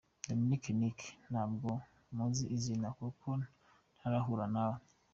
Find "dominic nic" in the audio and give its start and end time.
0.27-0.99